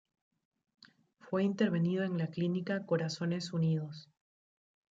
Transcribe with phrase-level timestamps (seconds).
[1.19, 4.09] Fue intervenido en la clínica Corazones Unidos.